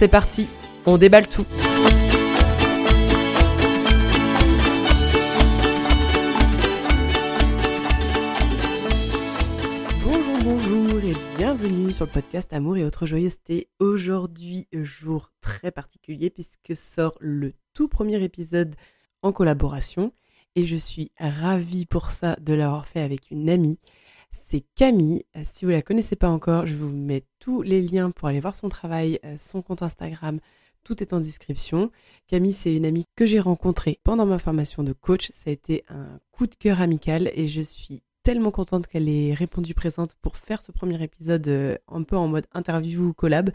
[0.00, 0.48] C'est parti,
[0.86, 1.44] on déballe tout.
[10.02, 13.68] Bonjour, bonjour et bienvenue sur le podcast Amour et autres joyeusetés.
[13.78, 18.76] Aujourd'hui, jour très particulier puisque sort le tout premier épisode
[19.20, 20.14] en collaboration
[20.56, 23.78] et je suis ravie pour ça de l'avoir fait avec une amie.
[24.30, 25.24] C'est Camille.
[25.36, 28.28] Euh, si vous ne la connaissez pas encore, je vous mets tous les liens pour
[28.28, 30.40] aller voir son travail, euh, son compte Instagram.
[30.82, 31.90] Tout est en description.
[32.26, 35.30] Camille, c'est une amie que j'ai rencontrée pendant ma formation de coach.
[35.34, 39.34] Ça a été un coup de cœur amical et je suis tellement contente qu'elle ait
[39.34, 43.50] répondu présente pour faire ce premier épisode euh, un peu en mode interview ou collab.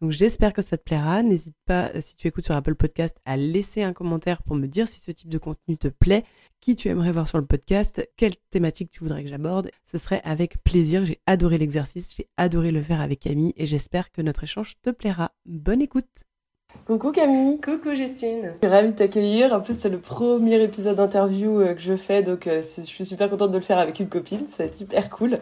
[0.00, 1.22] Donc j'espère que ça te plaira.
[1.22, 4.86] N'hésite pas, si tu écoutes sur Apple Podcast, à laisser un commentaire pour me dire
[4.86, 6.24] si ce type de contenu te plaît,
[6.60, 9.70] qui tu aimerais voir sur le podcast, quelle thématique tu voudrais que j'aborde?
[9.84, 11.04] Ce serait avec plaisir.
[11.04, 14.90] J'ai adoré l'exercice, j'ai adoré le faire avec Camille et j'espère que notre échange te
[14.90, 15.32] plaira.
[15.46, 16.27] Bonne écoute
[16.86, 19.52] Coucou Camille Coucou Justine Je suis ravie de t'accueillir.
[19.52, 23.04] En plus, c'est le premier épisode d'interview euh, que je fais, donc euh, je suis
[23.04, 24.46] super contente de le faire avec une copine.
[24.48, 25.38] C'est hyper cool.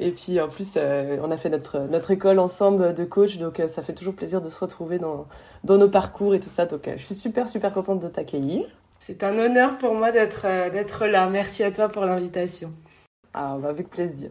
[0.00, 3.62] Et puis, en plus, euh, on a fait notre, notre école ensemble de coach, donc
[3.66, 5.26] ça fait toujours plaisir de se retrouver dans,
[5.64, 6.66] dans nos parcours et tout ça.
[6.66, 8.64] Donc, je suis super, super contente de t'accueillir.
[9.00, 10.42] C'est un honneur pour moi d'être
[10.72, 11.28] d'être là.
[11.28, 12.72] Merci à toi pour l'invitation.
[13.38, 14.30] Ah, bah avec plaisir.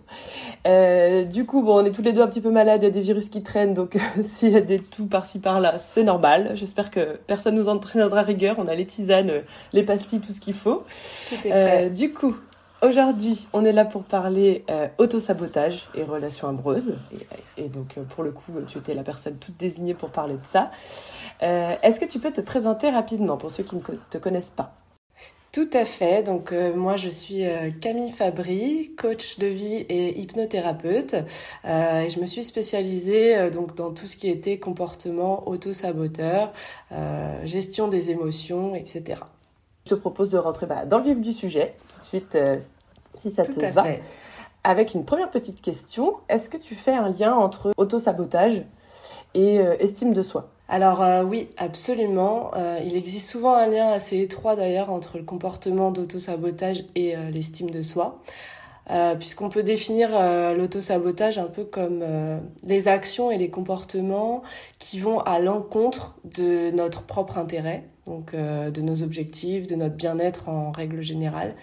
[0.65, 2.87] Euh, du coup, bon, on est tous les deux un petit peu malades, il y
[2.87, 6.53] a des virus qui traînent, donc s'il y a des tout par-ci par-là, c'est normal.
[6.55, 8.55] J'espère que personne nous entraînera rigueur.
[8.57, 9.31] On a les tisanes,
[9.73, 10.83] les pastilles, tout ce qu'il faut.
[11.45, 12.35] Euh, du coup,
[12.81, 16.95] aujourd'hui, on est là pour parler euh, autosabotage et relations amoureuses.
[17.59, 20.41] Et, et donc, pour le coup, tu étais la personne toute désignée pour parler de
[20.41, 20.71] ça.
[21.41, 24.73] Est-ce que tu peux te présenter rapidement pour ceux qui ne te connaissent pas?
[25.55, 26.21] Tout à fait.
[26.21, 31.15] Donc euh, moi je suis euh, Camille Fabry, coach de vie et hypnothérapeute.
[31.63, 36.51] Euh, et je me suis spécialisée donc dans tout ce qui était comportement auto-saboteur,
[37.45, 39.21] gestion des émotions, etc.
[39.85, 42.37] Je te propose de rentrer bah, dans le vif du sujet tout de suite,
[43.13, 43.85] si ça te va.
[44.65, 48.63] Avec une première petite question, est-ce que tu fais un lien entre auto-sabotage
[49.33, 50.49] et estime de soi?
[50.67, 52.51] Alors euh, oui, absolument.
[52.55, 57.29] Euh, il existe souvent un lien assez étroit d'ailleurs entre le comportement d'auto-sabotage et euh,
[57.29, 58.21] l'estime de soi,
[59.19, 60.09] puisqu'on peut définir
[60.55, 62.03] l'auto-sabotage un peu comme
[62.63, 64.43] les actions et les comportements
[64.77, 70.49] qui vont à l'encontre de notre propre intérêt, donc de nos objectifs, de notre bien-être
[70.49, 71.55] en règle générale.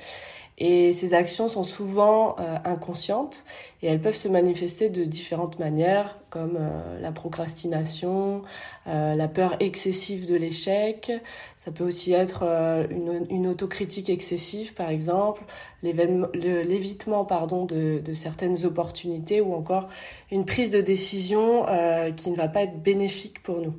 [0.64, 3.44] Et ces actions sont souvent euh, inconscientes
[3.82, 8.42] et elles peuvent se manifester de différentes manières, comme euh, la procrastination,
[8.86, 11.10] euh, la peur excessive de l'échec.
[11.56, 12.44] Ça peut aussi être
[12.90, 15.42] une, une, autocritique excessive, par exemple,
[15.82, 19.88] l'évitement pardon de, de, certaines opportunités ou encore
[20.30, 21.66] une prise de décision
[22.16, 23.74] qui ne va pas être bénéfique pour nous.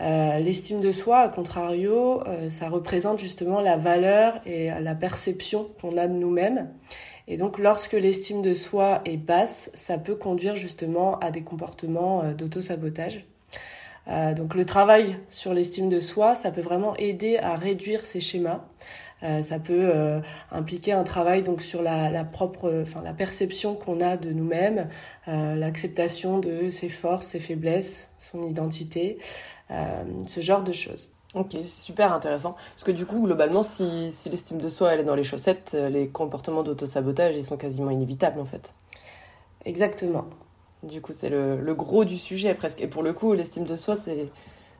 [0.00, 5.68] Euh, l'estime de soi, à contrario, euh, ça représente justement la valeur et la perception
[5.80, 6.70] qu'on a de nous-mêmes.
[7.28, 12.22] Et donc, lorsque l'estime de soi est basse, ça peut conduire justement à des comportements
[12.22, 13.24] euh, d'auto-sabotage.
[14.36, 18.64] donc, le travail sur l'estime de soi, ça peut vraiment aider à réduire ces schémas.
[19.42, 19.92] ça peut
[20.50, 24.88] impliquer un travail donc sur la, la propre, enfin la perception qu'on a de nous-mêmes,
[25.26, 29.59] l'acceptation de ses forces, ses faiblesses, son identité, euh,
[30.26, 31.10] ce genre de choses.
[31.34, 32.56] Ok, super intéressant.
[32.74, 35.72] Parce que du coup, globalement, si, si l'estime de soi elle est dans les chaussettes,
[35.74, 38.74] euh, les comportements d'autosabotage, ils sont quasiment inévitables en fait.
[39.64, 40.24] Exactement.
[40.82, 42.80] Du coup, c'est le, le, gros du sujet presque.
[42.80, 44.28] Et pour le coup, l'estime de soi, c'est,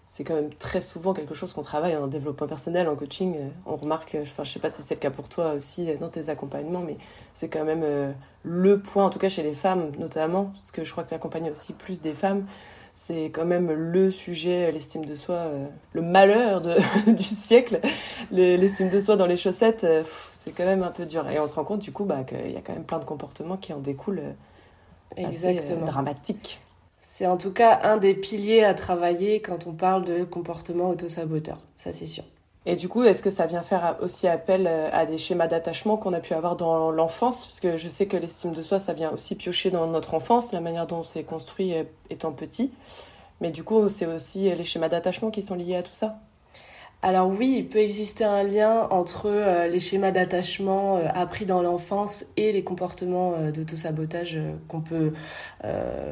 [0.09, 3.37] c'est quand même très souvent quelque chose qu'on travaille en développement personnel, en coaching.
[3.65, 6.31] On remarque, enfin, je sais pas si c'est le cas pour toi aussi dans tes
[6.31, 6.97] accompagnements, mais
[7.33, 8.13] c'est quand même euh,
[8.43, 11.15] le point, en tout cas chez les femmes notamment, parce que je crois que tu
[11.15, 12.45] accompagnes aussi plus des femmes
[12.93, 16.77] c'est quand même le sujet, l'estime de soi, euh, le malheur de,
[17.13, 17.81] du siècle.
[18.31, 21.29] L'estime de soi dans les chaussettes, euh, c'est quand même un peu dur.
[21.29, 23.05] Et on se rend compte du coup bah, qu'il y a quand même plein de
[23.05, 24.33] comportements qui en découlent euh,
[25.17, 25.85] Exactement.
[25.85, 26.61] dramatiques.
[27.01, 31.59] C'est en tout cas un des piliers à travailler quand on parle de comportement autosaboteur,
[31.77, 32.25] ça c'est sûr.
[32.67, 35.97] Et du coup, est-ce que ça vient faire aussi appel euh, à des schémas d'attachement
[35.97, 37.47] qu'on a pu avoir dans l'enfance?
[37.47, 40.53] Parce que je sais que l'estime de soi, ça vient aussi piocher dans notre enfance,
[40.53, 42.73] la manière dont on s'est construit euh, étant petit.
[43.41, 46.19] Mais du coup, c'est aussi les schémas d'attachement qui sont liés à tout ça
[47.03, 51.63] alors oui, il peut exister un lien entre euh, les schémas d'attachement euh, appris dans
[51.63, 54.39] l'enfance et les comportements euh, d'autosabotage
[54.69, 55.13] qu'on peut,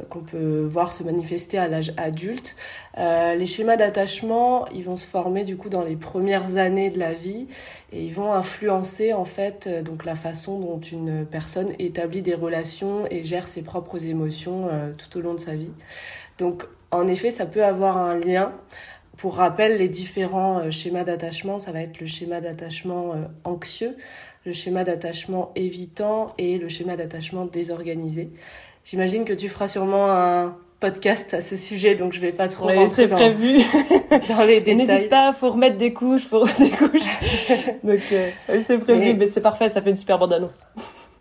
[0.09, 2.57] qu'on peut voir se manifester à l'âge adulte.
[2.97, 7.15] les schémas d'attachement, ils vont se former du coup dans les premières années de la
[7.15, 7.49] vie
[7.93, 13.07] et ils vont influencer en fait donc la façon dont une personne établit des relations
[13.11, 14.69] et gère ses propres émotions
[14.99, 15.73] tout au long de sa vie.
[16.37, 18.53] Donc en effet, ça peut avoir un lien.
[19.19, 23.97] Pour rappel, les différents euh, schémas d'attachement, ça va être le schéma d'attachement euh, anxieux,
[24.47, 28.31] le schéma d'attachement évitant et le schéma d'attachement désorganisé.
[28.85, 32.69] J'imagine que tu feras sûrement un podcast à ce sujet, donc je vais pas trop
[32.69, 33.57] oui, c'est prévu.
[34.29, 34.77] dans les détails.
[34.77, 37.03] N'hésite pas, faut remettre des couches, faut remettre des couches.
[37.83, 40.63] donc euh, c'est prévu, mais, mais c'est parfait, ça fait une super bande annonce.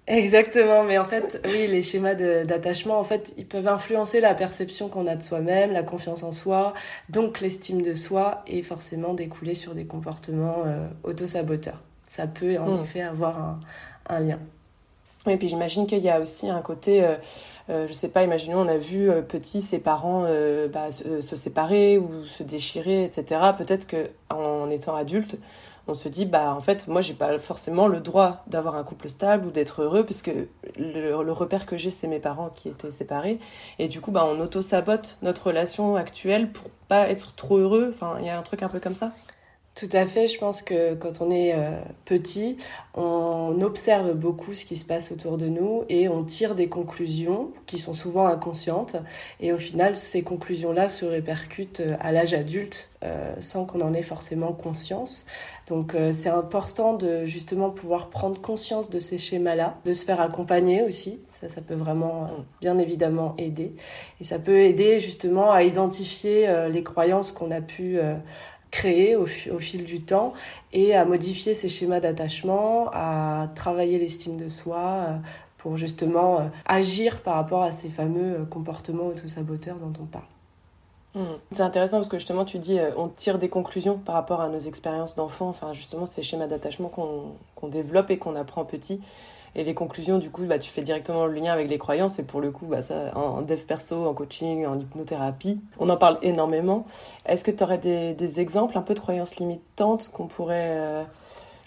[0.08, 4.88] Exactement, mais en fait, oui, les schémas d'attachement, en fait, ils peuvent influencer la perception
[4.88, 6.74] qu'on a de soi-même, la confiance en soi,
[7.10, 11.82] donc l'estime de soi, et forcément découler sur des comportements euh, autosaboteurs.
[12.08, 12.84] Ça peut en hmm.
[12.84, 13.60] effet avoir un,
[14.08, 14.40] un, lien.
[15.26, 17.16] Oui, et puis j'imagine qu'il y a aussi un côté, euh,
[17.70, 20.26] euh je sais pas, imaginons on a vu euh, petit ses parents
[20.72, 23.42] bah, se, se, séparer ou se déchirer, etc.
[23.58, 25.38] Peut-être que en étant adulte,
[25.88, 29.10] on se dit bah en fait moi j'ai pas forcément le droit d'avoir un couple
[29.10, 30.48] stable ou d'être heureux parce que
[30.78, 33.40] le, repère que j'ai c'est mes parents qui étaient séparés.
[33.80, 37.92] Et du coup bah on auto sabote notre relation actuelle pour pas être trop heureux.
[37.94, 39.12] Enfin il y a un truc un peu comme ça
[39.78, 40.26] tout à fait.
[40.26, 41.70] Je pense que quand on est euh,
[42.04, 42.58] petit,
[42.96, 47.52] on observe beaucoup ce qui se passe autour de nous et on tire des conclusions
[47.68, 48.96] qui sont souvent inconscientes.
[49.40, 53.94] Et au final, ces conclusions-là se répercutent euh, à l'âge adulte euh, sans qu'on en
[53.94, 55.28] ait forcément conscience.
[55.68, 60.82] Donc c'est important de justement pouvoir prendre conscience de ces schémas-là, de se faire accompagner
[60.82, 61.20] aussi.
[61.30, 62.30] Ça, ça peut vraiment
[62.62, 63.76] bien évidemment aider.
[64.22, 68.00] Et ça peut aider justement à identifier les croyances qu'on a pu
[68.78, 70.34] créer au, fil du temps
[70.72, 75.18] et à modifier ses schémas d'attachement, à travailler l'estime de soi euh,
[75.58, 80.26] pour justement euh, agir par rapport à ces fameux euh, comportements autosaboteurs dont on parle.
[81.16, 81.38] Hmm.
[81.52, 84.60] C'est intéressant parce que justement tu dis on tire des conclusions par rapport à nos
[84.60, 89.02] expériences d'enfant, enfin justement ces schémas d'attachement qu'on développe et qu'on apprend petit.
[89.56, 92.20] Et les conclusions, du coup, bah, tu fais directement le lien avec les croyances.
[92.20, 95.98] Et pour le coup, bah, ça, en dev perso, en coaching, en hypnothérapie, on en
[95.98, 96.86] parle énormément.
[97.26, 100.78] Est-ce que tu aurais des, exemples un peu de croyances limitantes qu'on pourrait...
[100.78, 101.04] Euh,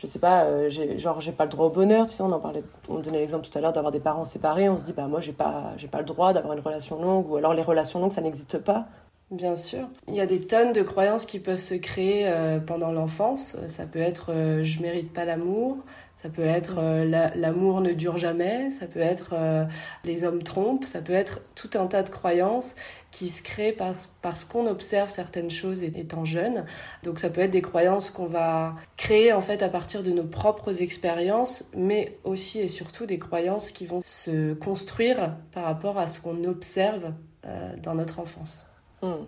[0.00, 2.41] je sais pas, euh, genre j'ai pas le droit au bonheur, tu sais, on en
[2.41, 5.06] parlait, on donnait l'exemple tout à l'heure d'avoir des parents séparés, on se dit bah
[5.09, 8.12] moi j'ai pas, pas le droit d'avoir une relation longue, ou alors les relations longues
[8.12, 8.87] ça n'existe pas.
[9.31, 9.88] Bien sûr.
[10.09, 13.56] Il y a des tonnes de croyances qui peuvent se créer euh, pendant l'enfance.
[13.69, 14.32] Ça peut être
[14.62, 15.77] je mérite pas l'amour,
[16.20, 19.64] ça peut être euh, l'amour ne dure jamais, ça peut être euh,
[20.05, 22.76] les hommes trompent, ça peut être tout un tas de croyances
[23.11, 26.67] qui se créent parce, parce qu'on observe certaines choses étant jeune.
[27.05, 30.25] Donc ça peut être des croyances qu'on va créer en fait à partir de nos
[30.25, 36.06] propres expériences, mais aussi et surtout des croyances qui vont se construire par rapport à
[36.06, 37.14] ce qu'on observe
[37.46, 38.69] euh, dans notre enfance.
[39.02, 39.25] Hmm.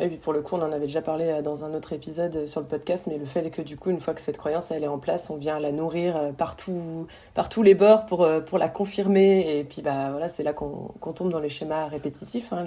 [0.00, 2.34] Et puis pour le coup, on en avait déjà parlé euh, dans un autre épisode
[2.36, 4.70] euh, sur le podcast, mais le fait que du coup, une fois que cette croyance
[4.70, 8.28] elle est en place, on vient la nourrir euh, partout, par tous les bords pour,
[8.46, 9.58] pour la confirmer.
[9.58, 12.52] Et puis bah voilà, c'est là qu'on tombe dans les schémas répétitifs.
[12.52, 12.66] Hein,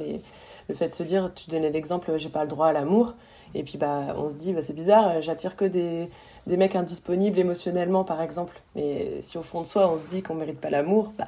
[0.70, 3.16] le fait de se dire, tu donnais l'exemple, j'ai pas le droit à l'amour.
[3.54, 6.10] Et puis bah on se dit, bah, c'est bizarre, j'attire que des,
[6.48, 8.62] des mecs indisponibles émotionnellement par exemple.
[8.76, 11.26] Mais si au fond de soi on se dit qu'on mérite pas l'amour, bah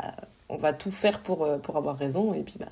[0.49, 2.33] on va tout faire pour, pour avoir raison.
[2.33, 2.67] Et puis bah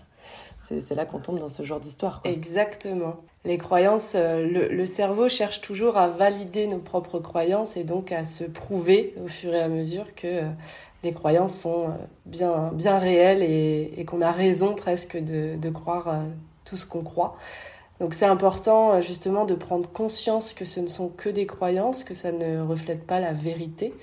[0.79, 2.21] c'est là qu'on tombe dans ce genre d'histoire.
[2.23, 3.15] Exactement.
[3.43, 8.23] Les croyances, euh, le, cerveau cherche toujours à valider nos propres croyances et donc à
[8.23, 10.49] se prouver au fur et à mesure que euh,
[11.03, 11.93] les croyances sont euh,
[12.25, 16.21] bien, bien réelles et, qu'on a raison presque de, de croire
[16.65, 17.35] tout ce qu'on croit.
[17.99, 22.13] Donc c'est important justement de prendre conscience que ce ne sont que des croyances, que
[22.15, 23.93] ça ne reflète pas la vérité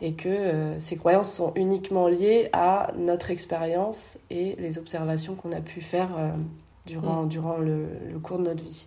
[0.00, 5.52] et que euh, ces croyances sont uniquement liées à notre expérience et les observations qu'on
[5.52, 6.30] a pu faire euh,
[6.84, 7.28] durant, mm.
[7.28, 8.86] durant le, le, cours de notre vie.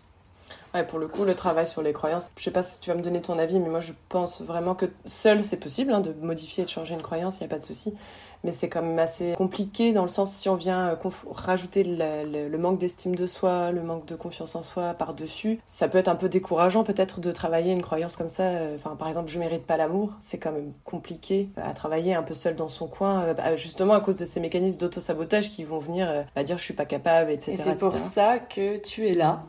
[0.74, 2.96] Ouais, pour le coup, le travail sur les croyances, je sais pas si tu vas
[2.96, 6.14] me donner ton avis, mais moi je pense vraiment que seul c'est possible hein, de
[6.22, 7.96] modifier et de changer une croyance, il n'y a pas de souci
[8.44, 12.58] mais c'est quand même assez compliqué dans le sens si on vient euh, rajouter le,
[12.58, 16.16] manque d'estime de soi, le manque de confiance en soi par-dessus, ça peut être un
[16.16, 18.44] peu décourageant peut-être de travailler une croyance comme ça.
[18.44, 22.24] Euh, enfin, par exemple, je mérite pas l'amour, c'est quand même compliqué à travailler un
[22.24, 25.64] peu seul dans son coin, euh, bah, justement à cause de ces mécanismes d'auto-sabotage qui
[25.64, 27.54] vont venir à dire je suis pas capable, etc.
[27.54, 29.44] Et c'est pour ça que tu es là.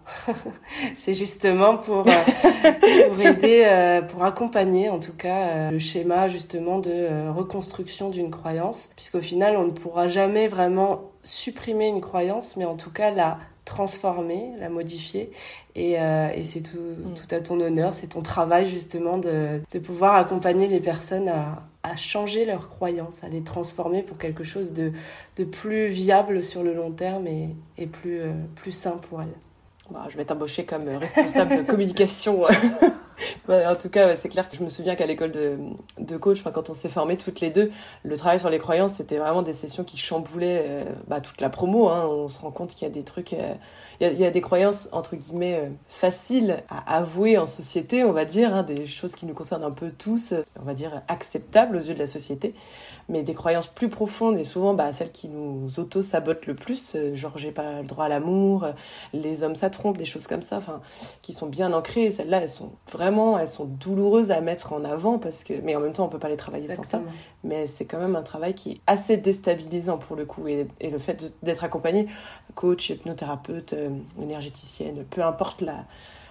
[0.97, 8.11] c'est justement pour, pour aider, pour accompagner en tout cas le schéma justement de reconstruction
[8.11, 12.91] d'une croyance puisqu'au final, on ne pourra jamais vraiment supprimer une croyance, mais en tout
[12.91, 15.31] cas la transformer, la modifier.
[15.77, 17.15] Et, et c'est tout, mm.
[17.15, 21.63] tout, à ton honneur, c'est ton travail justement de, de, pouvoir accompagner les personnes à,
[21.85, 24.91] à, changer leurs croyances, à les transformer pour quelque chose de,
[25.37, 28.23] de plus viable sur le long terme et, et plus,
[28.57, 29.29] plus sain pour elles.
[29.91, 32.45] Bah, je vais t'embaucher comme responsable de communication
[33.49, 36.75] en tout cas, c'est clair que je me souviens qu'à l'école de, coach, quand on
[36.75, 37.71] s'est formés toutes les deux,
[38.03, 41.51] le travail sur les croyances, c'était vraiment des sessions qui chamboulaient euh, bah, toute la
[41.51, 41.89] promo.
[41.89, 42.07] Hein.
[42.07, 43.55] On se rend compte qu'il y a des trucs, euh,
[44.01, 47.47] il, y a, il, y a, des croyances entre guillemets euh, faciles à avouer en
[47.47, 50.75] société, on va dire, hein, des choses qui nous concernent un peu tous, on va
[50.75, 52.55] dire acceptables aux yeux de la société,
[53.09, 57.37] mais des croyances plus profondes et souvent bah, celles qui nous auto-sabotent le plus, genre
[57.37, 58.67] j'ai pas le droit à l'amour,
[59.13, 60.81] les hommes ça trompe, des choses comme ça, enfin,
[61.23, 62.11] qui sont bien ancrées.
[62.11, 65.81] Celles-là, elles sont vraiment elles sont douloureuses à mettre en avant parce que, mais en
[65.81, 67.03] même temps, on peut pas les travailler sans ça.
[67.45, 70.47] Mais c'est quand même un travail qui est assez déstabilisant pour le coup.
[70.49, 72.09] Et, le fait d'être accompagné,
[72.55, 73.90] coach, hypnothérapeute, euh,
[74.21, 75.85] énergéticienne, peu importe la,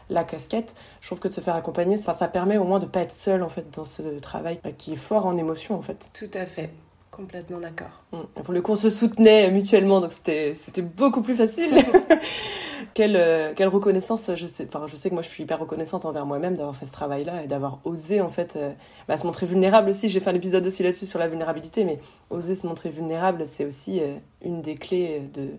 [0.09, 2.85] la casquette, je trouve que de se faire accompagner, ça, ça permet au moins de
[2.85, 6.09] pas être seul en fait dans ce travail qui est fort en émotion en fait.
[6.13, 6.71] Tout à fait.
[7.11, 8.01] Complètement d'accord.
[8.13, 8.41] Mmh.
[8.43, 11.69] Pour le coup, on se soutenait mutuellement, donc c'était beaucoup plus facile.
[12.93, 16.05] quelle, euh, quelle reconnaissance, je sais, enfin, je sais que moi je suis hyper reconnaissante
[16.05, 18.71] envers moi-même d'avoir fait ce travail-là et d'avoir osé en fait euh,
[19.07, 20.09] bah, se montrer vulnérable aussi.
[20.09, 21.99] J'ai fait un épisode aussi là-dessus sur la vulnérabilité, mais
[22.29, 25.49] oser se montrer vulnérable, c'est aussi euh, une des clés de,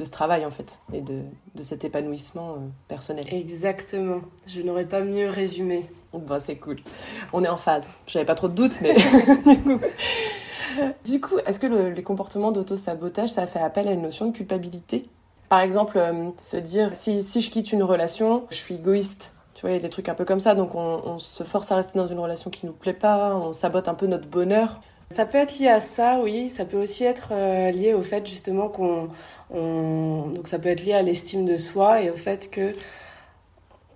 [0.00, 1.22] de ce travail en fait et de,
[1.54, 2.56] de cet épanouissement
[2.88, 3.26] personnel.
[3.32, 5.86] Exactement, je n'aurais pas mieux résumé.
[6.12, 6.76] Bah, c'est cool.
[7.32, 7.88] On est en phase.
[8.06, 8.94] J'avais pas trop de doutes, mais
[11.04, 15.04] du coup, est-ce que les comportements d'auto-sabotage, ça fait appel à une notion de culpabilité?
[15.48, 19.32] Par exemple, euh, se dire si, si je quitte une relation, je suis égoïste.
[19.54, 21.44] Tu vois, il y a des trucs un peu comme ça, donc on, on se
[21.44, 24.26] force à rester dans une relation qui nous plaît pas, on sabote un peu notre
[24.26, 24.80] bonheur.
[25.12, 26.48] Ça peut être lié à ça, oui.
[26.48, 29.08] Ça peut aussi être euh, lié au fait justement qu'on,
[29.50, 30.28] on...
[30.34, 32.72] donc ça peut être lié à l'estime de soi et au fait que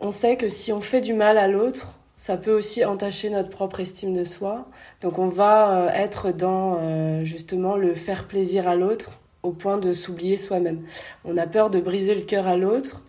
[0.00, 3.50] on sait que si on fait du mal à l'autre, ça peut aussi entacher notre
[3.50, 4.66] propre estime de soi.
[5.00, 9.92] Donc on va euh, être dans justement le faire plaisir à l'autre au point de
[9.92, 10.83] s'oublier soi-même.
[11.25, 13.02] On a peur de briser le cœur à l'autre,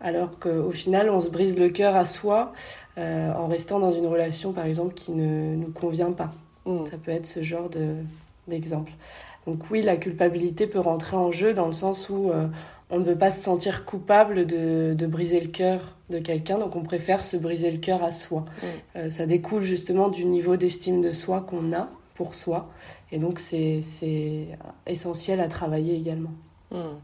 [0.00, 2.52] alors qu'au final, on se brise le cœur à soi
[2.98, 6.32] euh, en restant dans une relation, par exemple, qui ne nous convient pas.
[6.66, 6.86] Mm.
[6.90, 7.70] Ça peut être ce genre
[8.48, 8.92] d'exemple.
[9.46, 12.46] Donc oui, la culpabilité peut rentrer en jeu dans le sens où euh,
[12.90, 16.82] on ne veut pas se sentir coupable de, briser le cœur de quelqu'un, donc on
[16.82, 18.40] préfère se briser le cœur à soi.
[18.40, 18.66] Mm.
[18.96, 22.70] Euh, ça découle justement du niveau d'estime de soi qu'on a pour soi.
[23.10, 23.80] Et donc, c'est
[24.86, 26.32] essentiel à travailler également.
[26.70, 26.98] Hmm.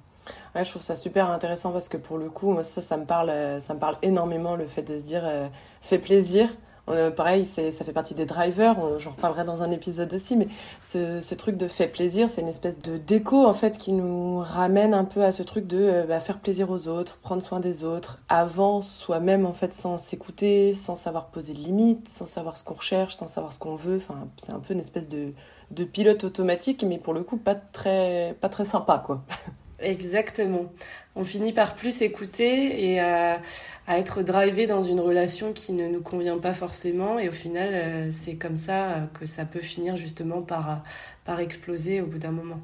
[0.55, 3.05] Ouais, je trouve ça super intéressant parce que pour le coup, moi, ça, ça me
[3.05, 5.49] parle, ça me parle énormément le fait de se dire, euh,
[5.81, 6.55] fais plaisir,
[6.91, 10.49] euh, pareil, ça fait partie des drivers, j'en reparlerai dans un épisode aussi, mais
[10.81, 14.39] ce, ce truc de fait plaisir, c'est une espèce de déco en fait qui nous
[14.39, 17.61] ramène un peu à ce truc de euh, bah, faire plaisir aux autres, prendre soin
[17.61, 22.57] des autres, avant soi-même en fait sans s'écouter, sans savoir poser de limites, sans savoir
[22.57, 23.97] ce qu'on recherche, sans savoir ce qu'on veut.
[23.97, 25.33] Enfin, c'est un peu une espèce de,
[25.71, 29.23] de pilote automatique, mais pour le coup pas très, pas très sympa quoi.
[29.81, 30.73] Exactement.
[31.15, 33.41] On finit par plus s'écouter et à,
[33.89, 37.19] être drivé dans une relation qui ne nous convient pas forcément.
[37.19, 40.83] Et au final, euh, c'est comme ça que ça peut finir justement par,
[41.25, 42.61] par exploser au bout d'un moment.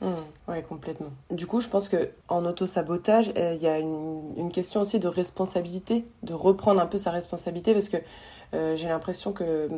[0.00, 0.12] Mmh,
[0.48, 1.10] oui, complètement.
[1.30, 5.08] Du coup, je pense que en auto-sabotage, euh, il y a une, question aussi de
[5.08, 7.96] responsabilité, de reprendre un peu sa responsabilité, parce que
[8.54, 9.68] euh, j'ai l'impression que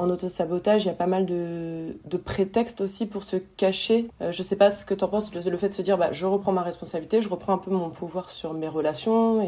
[0.00, 4.06] en autosabotage, il y a pas mal de, prétextes aussi pour se cacher.
[4.22, 6.10] Euh, je sais pas ce que tu en penses, le, fait de se dire bah,
[6.10, 9.42] je reprends ma responsabilité, je reprends un peu mon pouvoir sur mes relations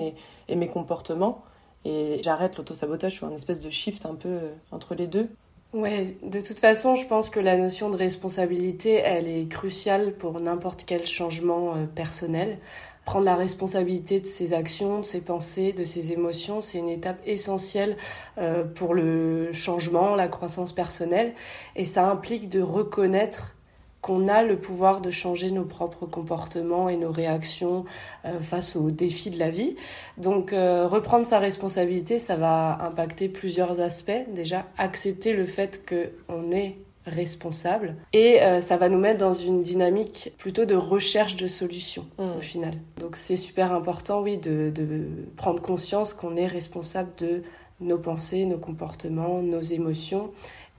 [0.49, 1.43] et, mes comportements.
[1.87, 5.31] Et j'arrête l'autosabotage, suis un espèce de shift un peu euh, entre les deux.
[5.73, 10.39] Ouais, de toute façon, je pense que la notion de responsabilité, elle est cruciale pour
[10.39, 12.59] n'importe quel changement euh, personnel.
[13.05, 17.21] Prendre la responsabilité de ses actions, de ses pensées, de ses émotions, c'est une étape
[17.27, 17.97] essentielle
[18.39, 21.35] euh, pour le changement, la croissance personnelle.
[21.75, 23.57] Et ça implique de reconnaître
[24.03, 27.85] qu'on a le pouvoir de changer nos propres comportements et nos réactions
[28.25, 29.77] euh, face aux défis de la vie.
[30.19, 34.27] Donc euh, reprendre sa responsabilité, ça va impacter plusieurs aspects.
[34.35, 39.63] Déjà, accepter le fait qu'on est responsable et euh, ça va nous mettre dans une
[39.63, 42.25] dynamique plutôt de recherche de solutions mmh.
[42.39, 42.75] au final.
[42.99, 45.07] Donc c'est super important, oui, de, de
[45.37, 47.43] prendre conscience qu'on est responsable de
[47.81, 50.29] nos pensées, nos comportements, nos émotions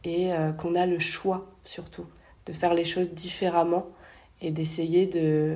[0.06, 2.06] et euh, qu'on a le choix surtout
[2.46, 3.88] de faire les choses différemment
[4.42, 5.56] et d'essayer de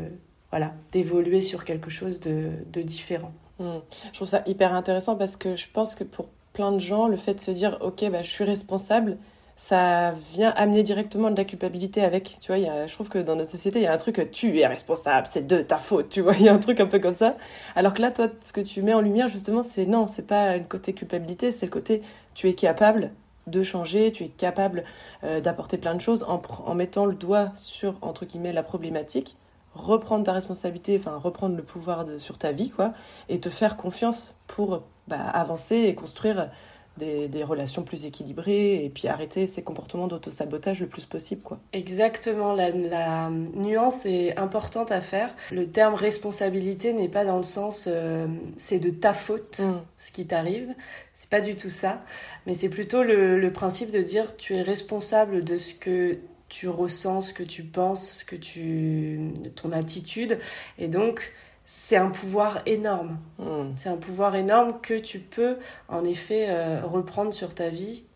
[0.49, 3.31] voilà d'évoluer sur quelque chose de, de différent.
[3.59, 3.65] Mmh.
[4.11, 7.17] Je trouve ça hyper intéressant parce que je pense que pour plein de gens, le
[7.17, 9.17] fait de se dire ok bah, je suis responsable
[9.57, 12.37] ça vient amener directement de la culpabilité avec.
[12.39, 14.29] Tu vois, y a, je trouve que dans notre société, il y a un truc,
[14.31, 16.85] tu es responsable, c'est de ta faute, tu vois, il y a un truc un
[16.85, 17.35] peu comme ça.
[17.75, 20.57] Alors que là, toi, ce que tu mets en lumière, justement, c'est non, c'est pas
[20.57, 22.03] le côté culpabilité, c'est le côté
[22.35, 23.11] tu es capable
[23.47, 24.83] de changer, tu es capable
[25.23, 29.37] euh, d'apporter plein de choses en, en mettant le doigt sur, entre guillemets, la problématique
[29.73, 32.93] reprendre ta responsabilité, enfin reprendre le pouvoir sur ta vie, quoi,
[33.29, 36.49] et te faire confiance pour bah, avancer et construire
[36.97, 41.41] des, relations plus équilibrées et puis arrêter ces comportements d'auto-sabotage le plus possible.
[41.41, 41.59] Quoi.
[41.73, 45.33] Exactement, la, nuance est importante à faire.
[45.51, 48.27] Le terme responsabilité n'est pas dans le sens euh,
[48.57, 49.81] c'est de ta faute mm.
[49.97, 50.73] ce qui t'arrive,
[51.13, 52.01] c'est pas du tout ça,
[52.45, 56.17] mais c'est plutôt le, le principe de dire tu es responsable de ce que
[56.49, 60.39] tu ressens, ce que tu penses, ce que tu ton attitude
[60.77, 61.33] et donc
[61.69, 63.19] c'est un pouvoir énorme.
[63.37, 63.73] Hmm.
[63.75, 65.57] C'est un pouvoir énorme que tu peux
[65.89, 68.06] en effet euh, reprendre sur ta vie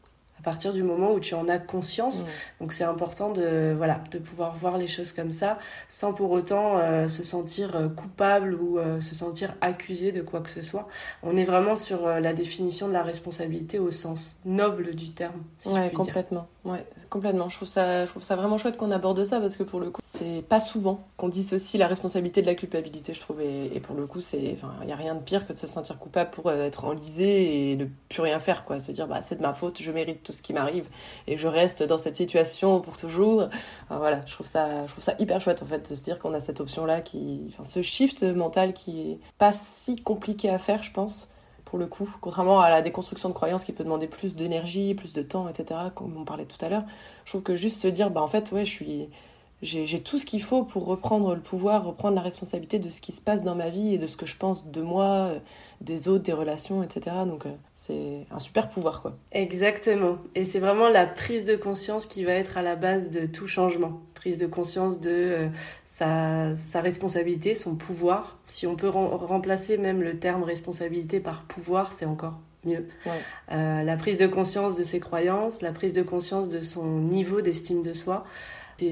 [0.42, 2.24] à partir du moment où tu en as conscience.
[2.24, 2.28] Mm.
[2.62, 6.78] Donc c'est important de, voilà, de pouvoir voir les choses comme ça sans pour autant
[6.78, 10.88] euh, se sentir euh, coupable ou euh, se sentir accusé de quoi que ce soit.
[11.24, 15.44] On est vraiment sur la définition de la responsabilité au sens noble du terme.
[15.60, 16.48] Si ouais, complètement.
[16.64, 17.50] Ouais, complètement.
[17.50, 19.90] Je trouve ça, je trouve ça vraiment chouette qu'on aborde ça parce que pour le
[19.90, 23.42] coup, c'est pas souvent qu'on dissocie la responsabilité de la culpabilité, je trouve.
[23.42, 25.68] Et, pour le coup, c'est, enfin, il y a rien de pire que de se
[25.68, 28.80] sentir coupable pour être enlisé et ne plus rien faire, quoi.
[28.80, 30.88] Se dire, bah, c'est de ma faute, je mérite tout ce qui m'arrive
[31.28, 33.50] et je reste dans cette situation pour toujours.
[33.90, 36.34] voilà, je trouve ça, je trouve ça hyper chouette en fait de se dire qu'on
[36.34, 40.82] a cette option là qui, ce shift mental qui est pas si compliqué à faire,
[40.84, 41.30] je pense
[41.72, 45.14] pour le coup, contrairement à la déconstruction de croyances qui peut demander plus d'énergie, plus
[45.14, 46.84] de temps, etc., comme on parlait tout à l'heure,
[47.24, 49.10] je trouve que juste se dire, bah en fait, ouais, je suis,
[49.62, 53.12] j'ai tout ce qu'il faut pour reprendre le pouvoir, reprendre la responsabilité de ce qui
[53.12, 55.40] se passe dans ma vie et de ce que je pense de moi, euh,
[55.82, 57.16] des autres, des relations, etc.
[57.28, 59.16] Donc euh, c'est un super pouvoir, quoi.
[59.32, 60.18] Exactement.
[60.34, 63.46] Et c'est vraiment la prise de conscience qui va être à la base de tout
[63.46, 64.02] changement.
[64.16, 65.50] Prise de conscience de euh,
[65.86, 68.40] sa, sa, responsabilité, son pouvoir.
[68.48, 72.88] Si on peut remplacer même le terme responsabilité par pouvoir, c'est encore mieux.
[73.50, 77.82] la prise de conscience de ses croyances, la prise de conscience de son niveau d'estime
[77.82, 78.24] de soi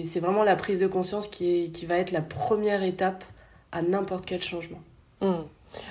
[0.06, 3.23] c'est vraiment la prise de conscience qui, va être la première étape
[3.71, 4.80] à n'importe quel changement.
[5.21, 5.43] Hmm.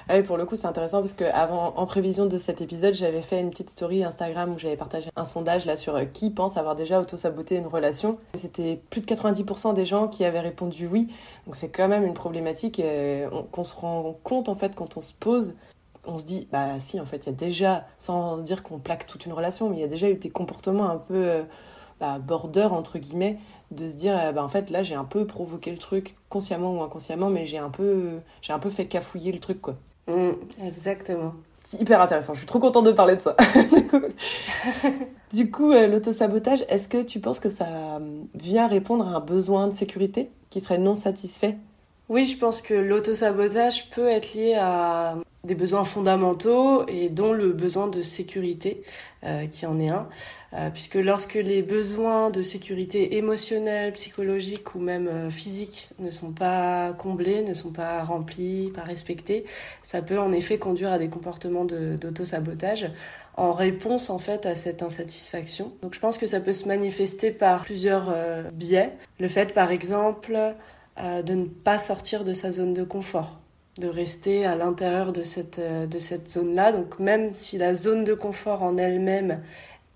[0.08, 2.94] Ah oui, pour le coup, c'est intéressant parce que avant, en prévision de cet épisode,
[2.94, 6.30] j'avais fait une petite story Instagram où j'avais partagé un sondage là sur euh, qui
[6.30, 8.18] pense avoir déjà auto-saboté une relation.
[8.34, 11.08] C'était plus de 90% des gens qui avaient répondu oui.
[11.46, 15.00] Donc c'est quand même une problématique euh, qu'on se rend compte en fait quand on
[15.00, 15.54] se pose.
[16.06, 19.06] On se dit, bah si, en fait, il y a déjà, sans dire qu'on plaque
[19.06, 21.42] toute une relation, mais il y a déjà eu des comportements un peu euh,
[22.00, 23.38] bah, border, entre guillemets,
[23.70, 26.78] de se dire euh, bah, en fait là j'ai un peu provoqué le truc consciemment
[26.78, 29.76] ou inconsciemment mais j'ai un peu j'ai un peu fait cafouiller le truc quoi.
[30.06, 30.30] Mm,
[30.64, 31.34] exactement.
[31.64, 33.36] C'est hyper intéressant je suis trop contente de parler de ça.
[35.32, 39.20] Du coup euh, l'autosabotage est-ce que tu penses que ça euh, vient répondre à un
[39.20, 41.56] besoin de sécurité qui serait non satisfait?
[42.08, 47.52] Oui je pense que l'autosabotage peut être lié à des besoins fondamentaux et dont le
[47.52, 48.82] besoin de sécurité
[49.50, 50.00] qui en est un.
[50.00, 50.37] euh,
[50.72, 56.94] puisque lorsque les besoins de sécurité émotionnelle, psychologique ou même euh, physique ne sont pas
[56.94, 59.44] comblés, ne sont pas remplis, pas respectés,
[59.82, 62.90] ça peut en effet conduire à des comportements d'auto-sabotage
[63.36, 65.72] en réponse en fait à cette insatisfaction.
[65.82, 68.92] Donc je pense que ça peut se manifester par plusieurs euh, biais.
[69.20, 70.54] Le fait par exemple
[71.24, 73.38] de ne pas sortir de sa zone de confort
[73.78, 76.72] de rester à l'intérieur de cette, de cette zone-là.
[76.72, 79.40] Donc même si la zone de confort en elle-même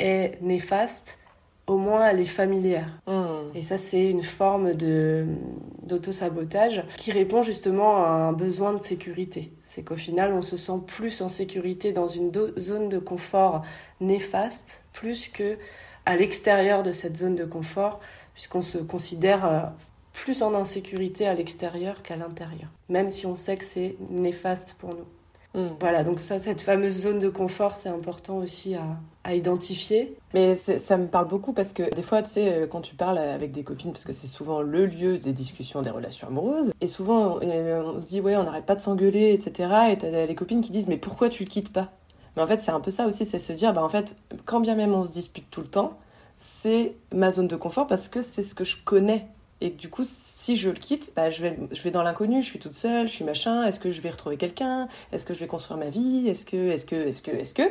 [0.03, 1.19] est néfaste,
[1.67, 2.89] au moins elle est familière.
[3.07, 3.55] Hmm.
[3.55, 5.27] Et ça, c'est une forme de
[5.83, 9.53] d'auto-sabotage qui répond justement à un besoin de sécurité.
[9.63, 13.63] C'est qu'au final, on se sent plus en sécurité dans une zone de confort
[14.01, 15.59] néfaste, plus que
[16.07, 18.01] à l'extérieur de cette zone de confort,
[18.35, 19.61] puisqu'on se considère euh,
[20.13, 24.91] plus en insécurité à l'extérieur qu'à l'intérieur, même si on sait que c'est néfaste pour
[24.91, 25.07] nous.
[25.55, 25.69] Mm.
[25.81, 30.17] Voilà, donc ça, cette fameuse zone de confort, c'est important aussi à, à identifier.
[30.35, 33.19] Mais ça me parle beaucoup parce que des fois, tu sais, euh, quand tu parles
[33.19, 36.87] avec des copines, parce que c'est souvent le lieu des discussions des relations amoureuses, et
[36.87, 39.71] souvent euh, on, se dit, ouais, on n'arrête pas de s'engueuler, etc.
[39.91, 41.91] Et t'as les copines qui disent, mais pourquoi tu le quittes pas?
[42.37, 44.61] Mais en fait, c'est un peu ça aussi, c'est se dire, bah en fait, quand
[44.61, 45.99] bien même on se dispute tout le temps,
[46.39, 49.29] c'est ma zone de confort parce que c'est ce que je connais
[49.63, 52.75] et du coup, si je le quitte, bah, je, vais, dans l'inconnu, je suis toute
[52.75, 54.89] seule, je suis machin, est-ce que je vais retrouver quelqu'un?
[55.13, 56.29] Est-ce que je vais construire ma vie?
[56.29, 57.63] Est-ce que, est-ce que, est-ce que, est-ce que?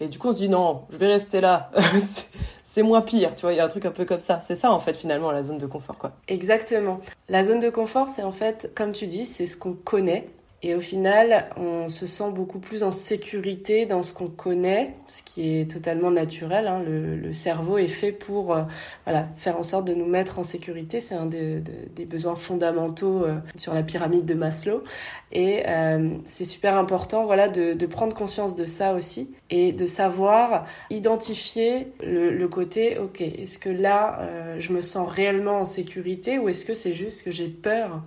[0.00, 1.72] Et du coup, on se dit non, je vais rester là.
[2.62, 4.38] c'est moins pire, tu vois, il y a un truc un peu comme ça.
[4.38, 6.12] C'est ça, en fait, finalement, la zone de confort, quoi.
[6.28, 7.00] Exactement.
[7.28, 10.30] La zone de confort, c'est en fait, comme tu dis, c'est ce qu'on connaît.
[10.64, 15.22] Et au final, on se sent beaucoup plus en sécurité dans ce qu'on connaît, ce
[15.22, 16.66] qui est totalement naturel.
[16.66, 16.82] Hein.
[16.84, 18.62] Le, cerveau est fait pour euh,
[19.04, 20.98] voilà, faire en sorte de nous mettre en sécurité.
[20.98, 21.62] C'est un des,
[22.10, 24.82] besoins fondamentaux euh, sur la pyramide de Maslow.
[25.30, 30.66] Et euh, c'est super important voilà, de, prendre conscience de ça aussi et de savoir
[30.90, 36.64] identifier le, côté, ok, est-ce que là, je me sens réellement en sécurité ou est-ce
[36.64, 38.02] que c'est juste que j'ai peur?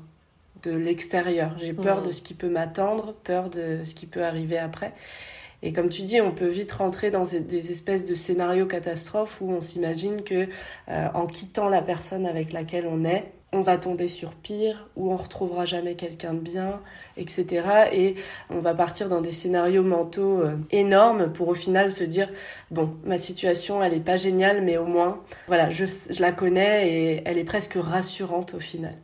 [0.64, 1.56] De l'extérieur.
[1.60, 4.94] J'ai peur de ce qui peut m'attendre, peur de ce qui peut arriver après.
[5.64, 9.52] Et comme tu dis, on peut vite rentrer dans des espèces de scénarios catastrophes où
[9.52, 10.48] on s'imagine que
[10.90, 15.12] euh, en quittant la personne avec laquelle on est, on va tomber sur pire, ou
[15.12, 16.80] on retrouvera jamais quelqu'un de bien,
[17.18, 17.68] etc.
[17.92, 18.16] Et
[18.50, 22.30] on va partir dans des scénarios mentaux euh, énormes pour au final se dire
[22.72, 26.90] bon, ma situation elle est pas géniale, mais au moins voilà, je, je la connais
[26.90, 28.96] et elle est presque rassurante au final.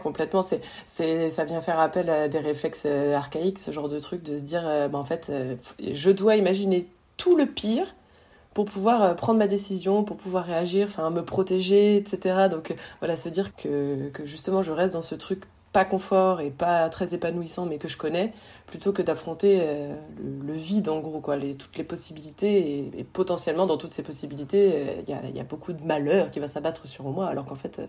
[0.00, 0.42] Complètement.
[0.42, 4.22] C'est, c'est, ça vient faire appel à des réflexes euh, archaïques, ce genre de truc,
[4.22, 5.56] de se dire, euh, bah, en fait, euh,
[5.92, 7.94] je dois imaginer tout le pire
[8.54, 12.48] pour pouvoir prendre ma décision, pour pouvoir réagir, enfin, me protéger, etc.
[12.50, 15.42] Donc, voilà, se dire que, que justement, je reste dans ce truc
[15.72, 18.32] pas confort et pas très épanouissant, mais que je connais,
[18.66, 19.58] plutôt que d'affronter
[20.22, 22.90] le, vide, en gros, quoi, toutes les possibilités.
[22.96, 26.38] Et, potentiellement, dans toutes ces possibilités, il y, a, y, a, beaucoup de malheur qui
[26.38, 27.82] va s'abattre sur moi, alors qu'en fait,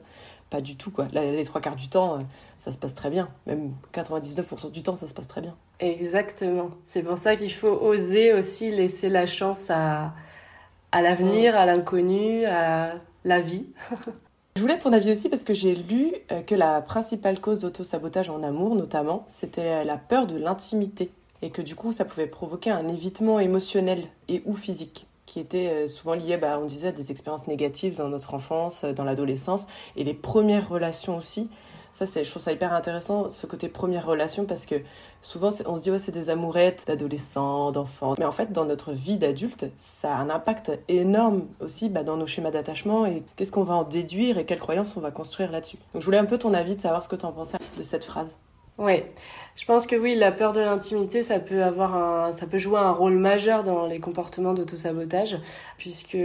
[0.49, 1.07] pas du tout quoi.
[1.13, 2.21] les trois quarts du temps, euh,
[2.57, 3.29] ça se passe très bien.
[3.47, 5.55] Même 99% du temps, ça se passe très bien.
[5.79, 6.71] Exactement.
[6.83, 10.13] C'est pour ça qu'il faut oser aussi laisser la chance à,
[10.91, 13.67] à l'avenir, à l'inconnu, à la vie.
[14.55, 18.29] Je voulais ton avis aussi parce que j'ai lu euh, que la principale cause d'auto-sabotage
[18.29, 21.11] en amour, notamment, c'était la peur de l'intimité.
[21.41, 25.69] Et que du coup, ça pouvait provoquer un évitement émotionnel et ou physique qui étaient
[25.69, 29.03] euh, souvent liées, bah, on disait, à des expériences négatives dans notre enfance, euh, dans
[29.03, 31.49] l'adolescence, et les premières relations aussi.
[31.91, 34.75] Ça, je trouve ça hyper intéressant, ce côté première relation, parce que
[35.21, 38.15] souvent, on se dit, ouais, c'est des amourettes d'adolescents, d'enfants.
[38.19, 42.17] Mais en fait, dans notre vie d'adulte, ça a un impact énorme aussi bah, dans
[42.17, 45.53] nos schémas d'attachement et qu'est-ce qu'on va en déduire et quelles croyances on va construire
[45.53, 45.77] là-dessus.
[45.93, 47.83] Donc, je voulais un peu ton avis de savoir ce que tu en pensais de
[47.83, 48.35] cette phrase.
[48.77, 49.03] Oui,
[49.55, 52.79] je pense que oui, la peur de l'intimité, ça peut avoir un, ça peut jouer
[52.79, 55.37] un rôle majeur dans les comportements d'autosabotage,
[55.77, 56.17] puisque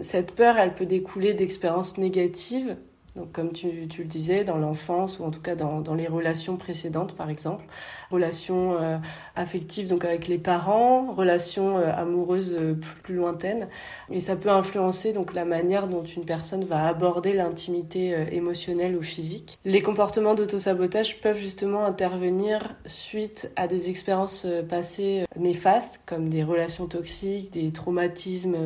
[0.00, 2.76] cette peur, elle peut découler d'expériences négatives.
[3.14, 6.08] Donc, comme tu, tu le disais, dans l'enfance ou en tout cas dans, dans, les
[6.08, 7.64] relations précédentes, par exemple,
[8.10, 8.98] relations euh,
[9.34, 13.68] affectives donc avec les parents, relations euh, amoureuses euh, plus, lointaines,
[14.10, 19.02] et ça peut influencer donc la manière dont une personne va aborder l'intimité émotionnelle ou
[19.02, 19.58] physique.
[19.64, 26.86] Les comportements d'autosabotage peuvent justement intervenir suite à des expériences passées néfastes, comme des relations
[26.86, 28.56] toxiques, des traumatismes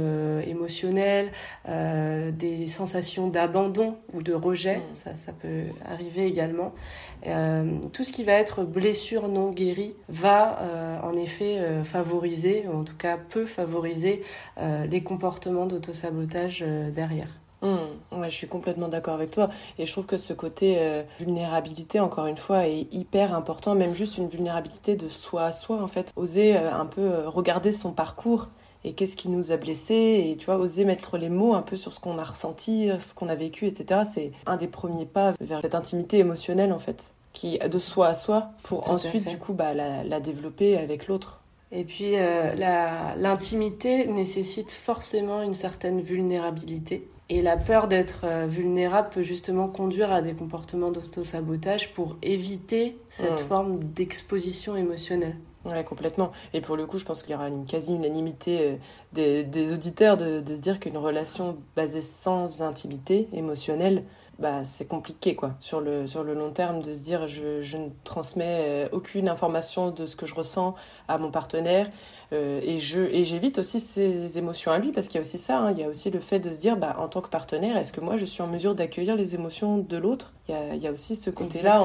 [0.47, 1.31] émotionnels,
[1.69, 4.95] des sensations d'abandon ou de rejet, mm.
[4.95, 6.73] ça, ça peut arriver également.
[7.93, 12.77] Tout ce qui va être blessure non guérie va euh, en effet euh, favoriser, ou
[12.77, 14.23] en tout cas peut favoriser
[14.89, 16.65] les comportements d'autosabotage
[16.95, 17.29] derrière.
[17.63, 17.77] Mm.
[18.13, 19.49] ouais, je suis complètement d'accord avec toi.
[19.79, 20.79] Et je trouve que ce côté
[21.19, 23.75] vulnérabilité, encore une fois, est hyper important.
[23.75, 26.13] Même juste une vulnérabilité de soi à soi, en fait.
[26.17, 28.49] Oser un peu regarder son parcours
[28.85, 31.77] et qu'est-ce qui nous a blessés et tu vois oser mettre les mots un peu
[31.77, 35.35] sur ce qu'on a ressenti ce qu'on a vécu etc c'est un des premiers pas
[35.39, 39.55] vers cette intimité émotionnelle en fait qui de soi à soi pour ensuite du coup
[39.55, 41.41] bah, la, développer avec l'autre
[41.73, 42.55] et puis euh,
[43.17, 50.13] l'intimité nécessite forcément une certaine vulnérabilité et la peur d'être euh, vulnérable peut justement conduire
[50.13, 53.47] à des comportements d'autosabotage pour éviter cette mmh.
[53.47, 55.37] forme d'exposition émotionnelle.
[55.65, 56.33] Ouais, complètement.
[56.55, 58.77] Et pour le coup, je pense qu'il y aura une quasi-unanimité euh,
[59.13, 64.03] des, des, auditeurs de, de se dire qu'une relation basée sans intimité émotionnelle,
[64.41, 65.55] bah, c'est compliqué, quoi.
[65.61, 69.29] Sur le, sur le long terme, de se dire je, je ne transmets euh, aucune
[69.29, 70.75] information de ce que je ressens
[71.09, 71.91] à mon partenaire.
[72.33, 75.37] Euh, et je et j'évite aussi ces émotions à lui, parce qu'il y a aussi
[75.37, 75.59] ça.
[75.59, 75.73] Hein.
[75.73, 77.93] il y a aussi le fait de se dire, bah, en tant que partenaire, est-ce
[77.93, 80.33] que moi, je suis en mesure d'accueillir les émotions de l'autre?
[80.49, 81.83] Il y a, il y a aussi ce côté-là.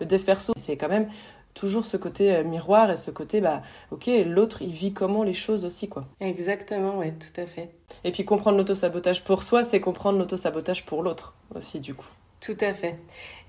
[0.00, 1.06] Le dev perso, c'est quand même
[1.54, 5.34] toujours ce côté euh, miroir et ce côté, bah, ok, l'autre, il vit comment les
[5.34, 6.06] choses aussi, quoi.
[6.20, 7.70] Exactement, oui, tout à fait.
[8.04, 12.10] Et puis comprendre l'autosabotage pour soi, c'est comprendre l'autosabotage pour l'autre aussi, du coup.
[12.42, 12.98] Tout à fait.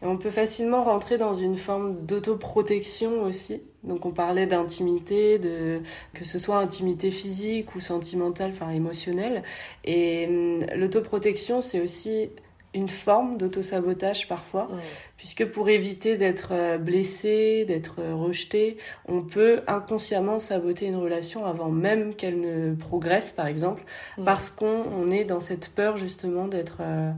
[0.03, 3.63] Et on peut facilement rentrer dans une forme d'autoprotection aussi.
[3.83, 5.81] Donc on parlait d'intimité, de
[6.13, 9.41] que ce soit intimité physique ou sentimentale, enfin émotionnelle.
[9.83, 12.29] Et hum, l'autoprotection, c'est aussi
[12.73, 14.67] une forme d'autosabotage parfois,
[15.17, 21.45] puisque pour éviter d'être euh, blessé, d'être euh, rejeté, on peut inconsciemment saboter une relation
[21.45, 23.83] avant même qu'elle ne progresse, par exemple,
[24.25, 27.11] parce qu'on est dans cette peur justement d'être euh,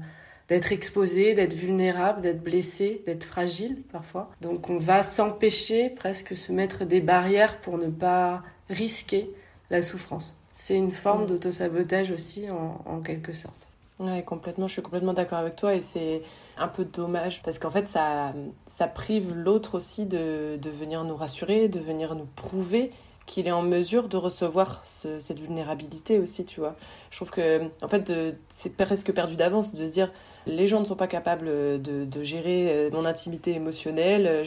[0.48, 4.30] d'être exposé, d'être vulnérable, d'être blessé, d'être fragile parfois.
[4.42, 9.30] Donc on va s'empêcher presque se mettre des barrières pour ne pas risquer
[9.70, 10.40] la souffrance.
[10.50, 11.28] C'est une forme mm.
[11.28, 13.68] d'autosabotage aussi en, quelque sorte.
[14.00, 14.68] Ouais, complètement.
[14.68, 16.22] Je suis complètement d'accord avec toi et c'est
[16.58, 18.34] un peu dommage parce qu'en fait, ça,
[18.68, 22.90] ça prive l'autre aussi de, de venir nous rassurer, de venir nous prouver
[23.26, 26.76] qu'il est en mesure de recevoir cette vulnérabilité aussi, tu vois.
[27.10, 28.12] Je trouve que, en fait,
[28.50, 30.12] c'est presque perdu d'avance de se dire
[30.46, 34.44] les gens ne sont pas capables de, de gérer euh, mon intimité émotionnelle,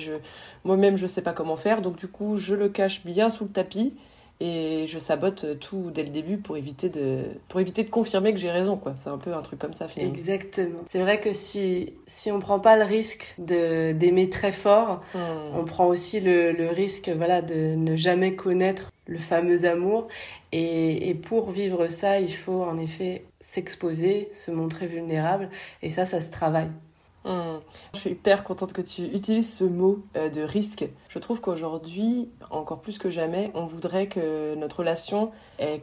[0.62, 3.50] moi-même je sais pas comment faire, donc du coup je le cache bien sous le
[3.50, 3.96] tapis
[4.40, 8.38] et je sabote tout dès le début pour éviter de pour éviter de confirmer que
[8.38, 8.94] j'ai raison quoi.
[8.96, 10.14] C'est un peu un truc comme ça finalement.
[10.14, 10.81] Exactement.
[10.87, 15.18] C'est vrai que si si on prend pas le risque de d'aimer très fort hmm.
[15.57, 20.09] on prend aussi le, le risque voilà de ne jamais connaître le fameux amour.
[20.53, 25.51] Et, et pour vivre ça il faut en effet s'exposer se montrer vulnérable.
[25.83, 26.70] Et ça ça se travaille
[27.28, 27.60] Hum.
[27.92, 30.88] Je suis hyper contente que tu utilises ce mot euh, de risque.
[31.08, 35.30] Je trouve qu'aujourd'hui, encore plus que jamais, on voudrait que notre relation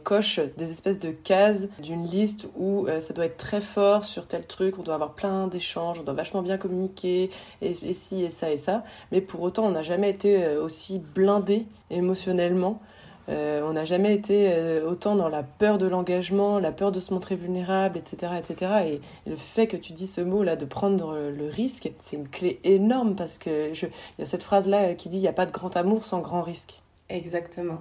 [0.02, 4.26] coche des espèces de cases d'une liste où euh, ça doit être très fort sur
[4.26, 7.30] tel truc, on doit avoir plein d'échanges, on doit vachement bien communiquer,
[7.62, 8.82] et, et ci et ça et ça.
[9.12, 12.80] Mais pour autant, on n'a jamais été euh, aussi blindé émotionnellement
[13.28, 17.00] euh, on n'a jamais été euh, autant dans la peur de l'engagement, la peur de
[17.00, 18.32] se montrer vulnérable, etc.
[18.38, 18.72] etc.
[18.86, 22.60] Et, le fait que tu dis ce mot-là, de prendre le risque, c'est une clé
[22.64, 25.52] énorme parce que il y a cette phrase-là qui dit il n'y a pas de
[25.52, 26.80] grand amour sans grand risque.
[27.08, 27.78] Exactement.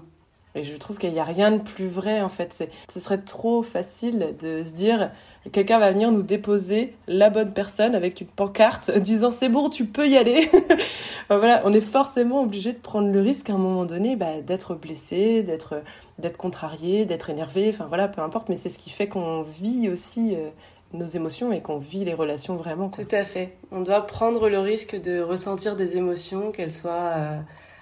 [0.56, 2.70] Et je trouve qu'il n'y a rien de plus vrai en fait.
[2.90, 5.12] Ce serait trop facile de se dire
[5.52, 9.86] quelqu'un va venir nous déposer la bonne personne avec une pancarte disant c'est bon, tu
[9.86, 10.50] peux y aller.
[11.30, 14.76] voilà, on est forcément obligé de prendre le risque à un moment donné bah, d'être
[14.76, 15.82] blessé, d'être
[16.20, 17.68] d'être contrarié, d'être énervé.
[17.70, 18.48] Enfin voilà, peu importe.
[18.50, 20.36] Mais c'est ce qui fait qu'on vit aussi.
[20.36, 20.50] Euh,
[20.94, 22.90] nos émotions et qu'on vit les relations vraiment.
[22.90, 23.58] Tout à fait.
[23.72, 27.40] On doit prendre le risque de ressentir des émotions, qu'elles soient euh,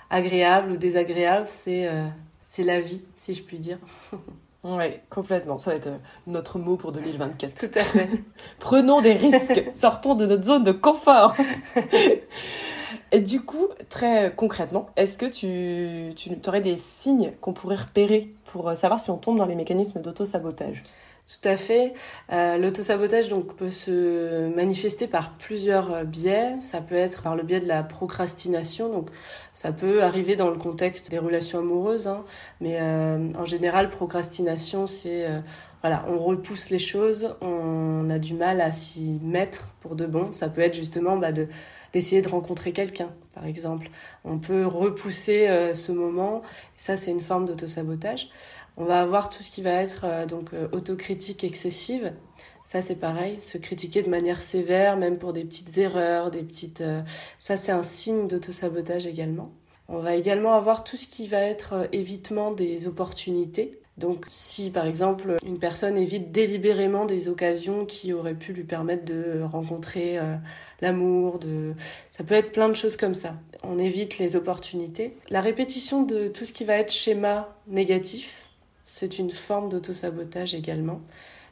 [0.10, 1.48] agréables ou désagréables.
[1.48, 2.08] C'est euh,
[2.56, 3.80] c'est la vie, si je puis dire.
[4.66, 5.58] Oui, complètement.
[5.58, 7.54] Ça va être euh, notre mot pour 2024.
[7.54, 8.08] Tout à fait.
[8.60, 11.36] Prenons des risques, sortons de notre zone de confort.
[13.12, 18.34] Et du coup, très concrètement, est-ce que tu, tu aurais des signes qu'on pourrait repérer
[18.46, 20.82] pour euh, savoir si on tombe dans les mécanismes d'auto-sabotage?
[21.26, 21.94] Tout à fait.
[22.34, 26.60] Euh, L'autosabotage donc peut se manifester par plusieurs euh, biais.
[26.60, 28.90] Ça peut être par le biais de la procrastination.
[28.90, 29.10] Donc
[29.54, 32.26] ça peut arriver dans le contexte des relations amoureuses, hein.
[32.60, 35.40] mais euh, en général procrastination c'est euh,
[35.82, 40.34] voilà on repousse les choses, on a du mal à s'y mettre pour de bon.
[40.34, 41.48] Ça peut être justement bah, de
[41.94, 43.92] d'essayer de rencontrer quelqu'un, par exemple.
[44.26, 46.42] On peut repousser ce moment.
[46.76, 48.32] Ça, c'est une forme d'autosabotage.
[48.76, 52.14] On va avoir tout ce qui va être euh, donc euh, autocritique excessive.
[52.66, 56.82] Ça c'est pareil, se critiquer de manière sévère, même pour des petites erreurs, des petites.
[56.82, 57.02] Euh,
[57.38, 59.52] ça c'est un signe d'autosabotage également.
[59.90, 63.80] On va également avoir tout ce qui va être évitement des opportunités.
[63.98, 69.06] Donc si par exemple une personne évite délibérément des occasions qui auraient pu lui permettre
[69.06, 70.18] de rencontrer
[70.82, 71.74] l'amour, de
[72.10, 73.36] ça peut être plein de choses comme ça.
[73.62, 75.16] On évite les opportunités.
[75.30, 78.43] La répétition de tout ce qui va être schéma négatif,
[78.86, 81.02] c'est une forme d'autosabotage également.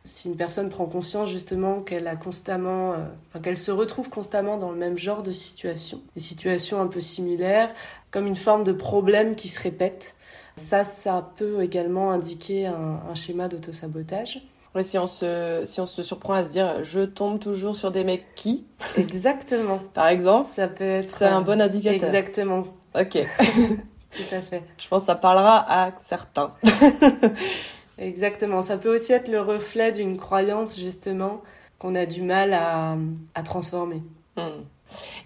[0.04, 4.72] Si une personne prend conscience justement qu'elle a constamment, euh, qu'elle se retrouve constamment dans
[4.72, 7.72] le même genre de situation, des situations un peu similaires,
[8.10, 10.16] comme une forme de problème qui se répète,
[10.56, 14.42] ça, ça peut également indiquer un, schéma d'autosabotage.
[14.74, 17.92] Ouais, si on se si on se surprend à se dire je tombe toujours sur
[17.92, 18.64] des mecs qui
[18.96, 22.64] exactement par exemple ça peut être c'est un bon indicateur exactement
[22.96, 23.18] ok
[24.12, 24.64] Tout à fait.
[24.78, 26.54] Je pense que ça parlera à certains.
[27.98, 28.62] Exactement.
[28.62, 31.42] Ça peut aussi être le reflet d'une croyance, justement,
[31.80, 34.02] qu'on a du mal à, transformer.
[34.36, 34.64] Hmm.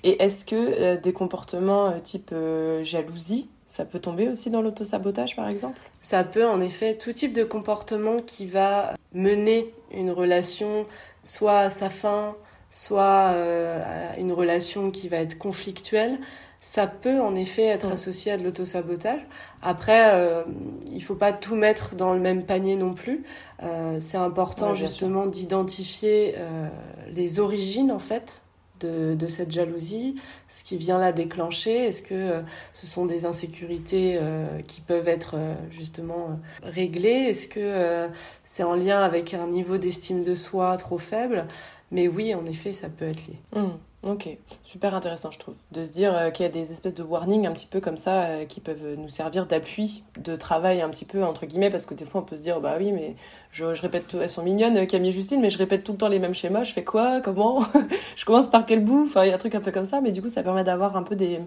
[0.04, 4.62] Et est-ce que euh, des comportements euh, type euh, jalousie, ça peut tomber aussi dans
[4.62, 5.80] l'autosabotage, par exemple?
[6.00, 10.86] Ça peut, en effet, tout type de comportement qui va mener une relation
[11.26, 12.36] soit à sa fin,
[12.71, 16.19] soit à une relation qui va être conflictuelle,
[16.67, 19.21] ça peut en effet être associé à de l'autosabotage.
[19.62, 20.43] Après, euh,
[20.91, 23.23] il faut pas tout mettre dans le même panier non plus.
[23.62, 26.67] Euh, c'est important justement d'identifier euh,
[27.13, 28.41] les origines en fait
[28.80, 30.15] de, de, cette jalousie,
[30.49, 31.86] ce qui vient la déclencher.
[31.86, 32.41] Est-ce que euh,
[32.73, 35.36] ce sont des insécurités euh, qui peuvent être
[35.69, 37.30] justement réglées?
[37.30, 38.10] Est-ce que
[38.43, 41.47] c'est en lien avec un niveau d'estime de soi trop faible?
[41.91, 43.38] Mais oui, en effet, ça peut être lié.
[43.56, 43.67] Mmh.
[44.05, 44.29] Ok,
[44.63, 45.55] super intéressant je trouve.
[45.71, 47.97] De se dire euh, qu'il y a des espèces de warnings un petit peu comme
[47.97, 51.87] ça euh, qui peuvent nous servir d'appui, de travail un petit peu entre guillemets, parce
[51.87, 53.15] que des fois on peut se dire bah oui mais
[53.49, 55.93] je, je répète tout, elles sont mignonnes euh, Camille et Justine, mais je répète tout
[55.93, 57.63] le temps les mêmes schémas, je fais quoi, comment,
[58.15, 60.01] je commence par quel bout, enfin il y a un truc un peu comme ça,
[60.01, 61.39] mais du coup ça permet d'avoir un peu des,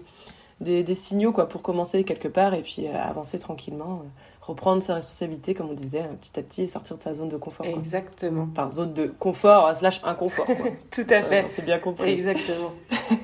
[0.61, 4.03] des, des, signaux quoi pour commencer quelque part et puis avancer tranquillement
[4.49, 7.29] reprendre ses responsabilités, comme on disait, hein, petit à petit, et sortir de sa zone
[7.29, 7.65] de confort.
[7.65, 8.47] Exactement.
[8.51, 10.47] Enfin, zone de confort euh, slash inconfort.
[10.91, 11.45] Tout à fait.
[11.49, 12.11] C'est bien compris.
[12.11, 12.71] Exactement.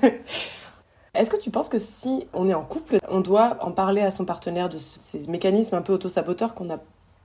[1.14, 4.12] Est-ce que tu penses que si on est en couple, on doit en parler à
[4.12, 6.80] son partenaire de ces mécanismes un peu autosaboteurs qu'on a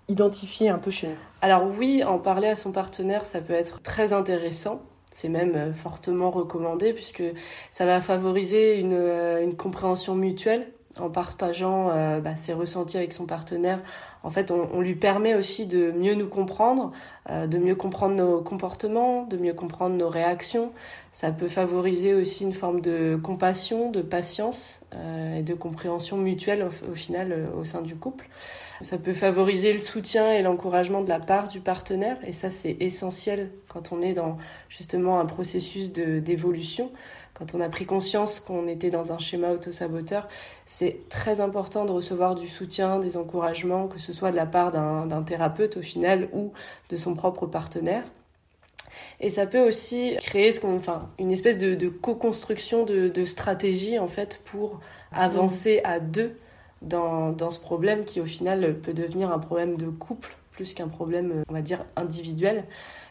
[0.08, 1.16] identifiés un peu chez nous?
[1.42, 4.80] Alors oui, en parler à son partenaire, ça peut être très intéressant.
[5.10, 7.22] C'est même euh, fortement recommandé puisque
[7.72, 10.68] ça va favoriser une, euh, une compréhension mutuelle
[10.98, 13.80] en partageant euh, bah, ses ressentis avec son partenaire,
[14.22, 16.92] en fait, on, lui permet aussi de mieux nous comprendre,
[17.30, 20.72] de mieux comprendre nos comportements, de mieux comprendre nos réactions.
[21.12, 24.80] Ça peut favoriser aussi une forme de compassion, de patience
[25.34, 28.28] et de compréhension mutuelle au, final au sein du couple.
[28.82, 32.76] Ça peut favoriser le soutien et l'encouragement de la part du partenaire, et ça c'est
[32.80, 34.38] essentiel quand on est dans
[34.70, 36.90] justement un processus d'évolution.
[37.34, 40.28] Quand on a pris conscience qu'on était dans un schéma autosaboteur,
[40.64, 44.72] c'est très important de recevoir du soutien, des encouragements, que ce soit de la part
[44.72, 46.52] d'un thérapeute au final ou
[46.88, 48.04] de son propre partenaire.
[49.20, 54.40] Et ça peut aussi créer enfin, une espèce de, co-construction de, de, stratégie en fait
[54.46, 54.80] pour
[55.12, 56.36] avancer à deux
[56.82, 60.88] dans, dans, ce problème qui au final peut devenir un problème de couple plus qu'un
[60.88, 62.64] problème, on va dire, individuel.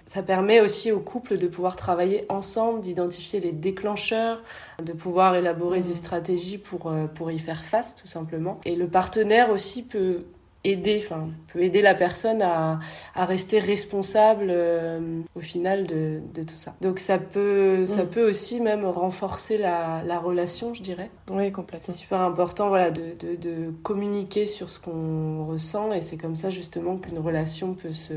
[0.06, 4.44] Ça permet aussi au couple de pouvoir travailler ensemble, d'identifier les déclencheurs,
[4.84, 5.96] de pouvoir élaborer des mmh.
[5.96, 8.60] stratégies pour, euh, pour y faire face tout simplement.
[8.66, 10.26] Et le partenaire aussi peut
[10.64, 12.80] aider, enfin, peut aider la personne à,
[13.16, 16.76] à rester responsable euh, au final de, de, tout ça.
[16.82, 18.10] Donc ça peut, ça mmh.
[18.10, 21.10] peut aussi même renforcer la, la relation, je dirais.
[21.32, 21.86] Oui, complètement.
[21.86, 26.36] C'est super important, voilà, de, de, de communiquer sur ce qu'on ressent et c'est comme
[26.36, 28.14] ça justement qu'une relation peut se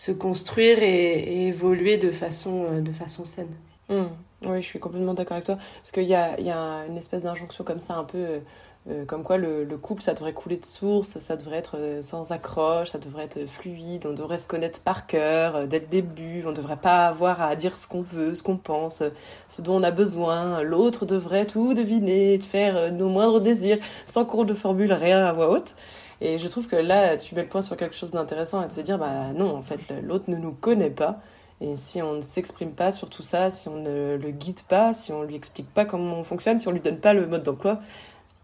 [0.00, 3.54] se construire et, évoluer de façon, euh, de façon saine.
[3.90, 4.04] Mmh.
[4.46, 5.56] Oui, je suis complètement d'accord avec toi.
[5.56, 8.40] Parce qu'il y a, y a, une espèce d'injonction comme ça, un peu
[8.88, 12.00] euh, euh, comme quoi le, le, couple, ça devrait couler de source, ça devrait être
[12.02, 16.42] sans accroche, ça devrait être fluide, on devrait se connaître par cœur dès le début,
[16.46, 19.02] on ne devrait pas avoir à dire ce qu'on veut, ce qu'on pense,
[19.48, 20.62] ce dont on a besoin.
[20.62, 25.50] L'autre devrait tout deviner, faire nos moindres désirs, sans qu'on ne formule rien à voix
[25.50, 25.74] haute.
[26.20, 28.72] Et je trouve que là, tu mets le point sur quelque chose d'intéressant et de
[28.72, 31.20] se dire, bah non, en fait, l'autre ne nous connaît pas.
[31.62, 34.94] Et si on ne s'exprime pas sur tout ça, si on ne le guide pas,
[34.94, 37.42] si on lui explique pas comment on fonctionne, si on lui donne pas le mode
[37.42, 37.80] d'emploi,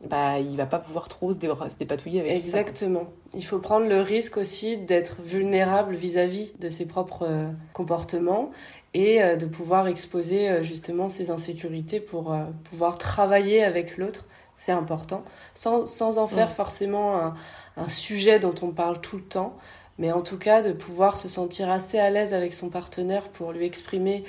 [0.05, 3.01] bah il va pas pouvoir trop se, dépatouiller avec Exactement.
[3.01, 7.49] Tout ça, Il faut prendre le risque aussi d'être vulnérable vis-à-vis de ses propres euh,
[7.73, 8.51] comportements
[8.93, 12.37] et euh, de pouvoir exposer euh, justement ses insécurités pour
[12.71, 14.27] pouvoir travailler avec l'autre.
[14.55, 15.23] C'est important,
[15.55, 17.35] sans, sans en faire forcément un,
[17.77, 19.55] un sujet dont on parle tout le temps,
[19.99, 23.53] mais en tout cas de pouvoir se sentir assez à l'aise avec son partenaire pour
[23.53, 24.25] lui exprimer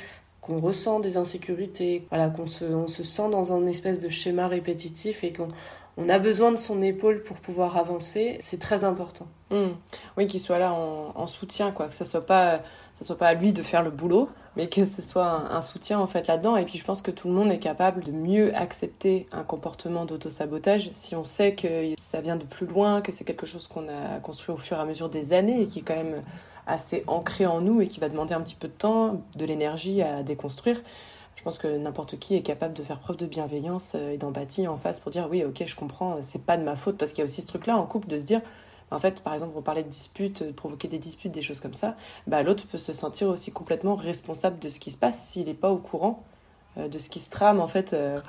[0.47, 4.47] qu'on ressent des insécurités, voilà, qu'on se, on se sent dans un espèce de schéma
[4.47, 5.49] répétitif et qu'on
[5.99, 9.25] on a besoin de son épaule pour pouvoir avancer, c'est très important.
[9.49, 9.69] Mmh.
[10.15, 12.61] Oui, qu'il soit là en, en, soutien, quoi, que ça soit pas
[12.97, 15.99] ça soit pas à lui de faire le boulot, mais que ce soit un, soutien
[15.99, 16.57] en fait là-dedans.
[16.57, 20.05] Et puis je pense que tout le monde est capable de mieux accepter un comportement
[20.05, 23.87] d'autosabotage si on sait que ça vient de plus loin, que c'est quelque chose qu'on
[23.87, 26.23] a construit au fur et à mesure des années et qui est quand même
[26.67, 30.01] assez ancré en nous et qui va demander un petit peu de temps, de l'énergie
[30.01, 30.81] à déconstruire.
[31.35, 34.67] Je pense que n'importe qui est capable de faire preuve de bienveillance euh, et d'empathie
[34.67, 37.19] en face pour dire oui, ok, je comprends, c'est pas de ma faute parce qu'il
[37.19, 38.41] y a aussi ce truc-là en couple de se dire
[38.89, 41.73] en fait, par exemple, on parlait de disputes, de provoquer des disputes, des choses comme
[41.73, 45.47] ça, bah, l'autre peut se sentir aussi complètement responsable de ce qui se passe s'il
[45.47, 46.23] n'est pas au courant
[46.77, 48.19] euh, de ce qui se trame, en fait, euh,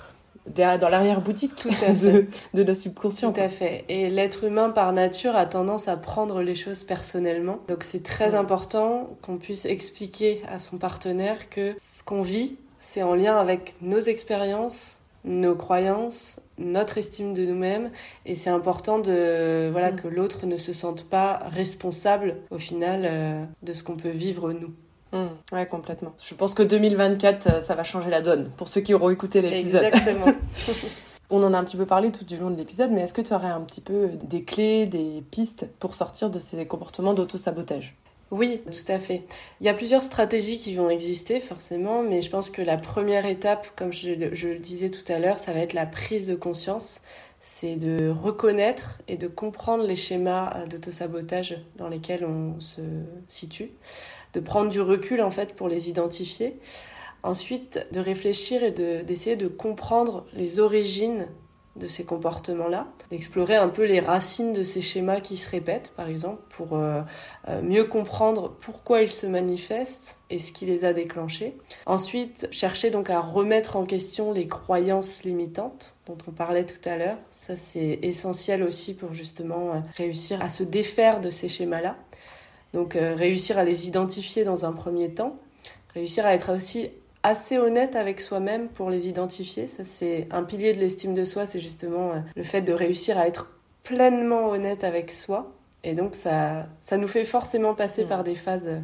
[0.55, 3.33] dans l'arrière-boutique de, de le subconscient.
[3.33, 3.85] Tout à fait.
[3.89, 7.59] Et l'être humain, par nature, a tendance à prendre les choses personnellement.
[7.69, 13.03] Donc c'est très important qu'on puisse expliquer à son partenaire que ce qu'on vit, c'est
[13.03, 17.91] en lien avec nos expériences, nos croyances, notre estime de nous-mêmes
[18.27, 23.45] et c'est important de voilà que l'autre ne se sente pas responsable au final euh,
[23.63, 24.75] de ce qu'on peut vivre nous.
[25.13, 25.27] Mm.
[25.53, 26.13] Ouais, complètement.
[26.23, 29.43] Je pense que 2024, euh, ça va changer la donne pour ceux qui auront écouté
[29.43, 29.85] l'épisode.
[29.85, 30.27] Exactement.
[31.31, 33.21] On en a un petit peu parlé tout du long de l'épisode, mais est-ce que
[33.21, 37.97] tu aurais un petit peu des clés, des pistes pour sortir de ces comportements d'auto-sabotage?
[38.31, 39.25] Oui, tout à fait.
[39.61, 43.25] Il y a plusieurs stratégies qui vont exister forcément, mais je pense que la première
[43.27, 47.03] étape, comme je, le disais tout à l'heure, ça va être la prise de conscience.
[47.41, 52.83] c'est de reconnaître et de comprendre les schémas d'autosabotage dans lesquels on se
[53.29, 53.71] situe,
[54.33, 56.59] de prendre du recul en fait pour les identifier.
[57.23, 61.29] Ensuite, de réfléchir et d'essayer de comprendre les origines
[61.79, 66.09] de ces comportements-là, d'explorer un peu les racines de ces schémas qui se répètent, par
[66.09, 67.01] exemple, pour euh,
[67.49, 71.57] euh, mieux comprendre pourquoi ils se manifestent et ce qui les a déclenchés.
[71.87, 76.97] Ensuite, chercher donc à remettre en question les croyances limitantes dont on parlait tout à
[76.97, 77.19] l'heure.
[77.31, 81.97] Ça, c'est essentiel aussi pour justement euh, réussir à se défaire de ces schémas-là.
[82.75, 85.37] Donc, réussir à les identifier dans un premier temps,
[85.95, 86.91] réussir à être aussi
[87.23, 89.67] assez honnête avec soi-même pour les identifier.
[89.67, 93.19] Ça, c'est un pilier de l'estime de soi, c'est justement euh, le fait de réussir
[93.19, 93.51] à être
[93.83, 95.53] pleinement honnête avec soi.
[95.85, 98.09] Et donc, ça, ça nous fait forcément passer mm.
[98.09, 98.81] par des phases euh,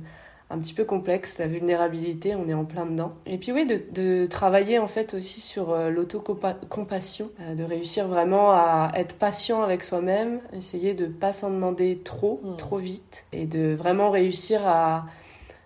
[0.50, 1.38] un petit peu complexes.
[1.38, 3.12] La vulnérabilité, on est en plein dedans.
[3.26, 8.92] Et puis, oui, de, travailler en fait aussi sur euh, l'autocompassion, de réussir vraiment à
[8.94, 12.56] être patient avec soi-même, essayer de pas s'en demander trop, mm.
[12.56, 15.06] trop vite, et de vraiment réussir à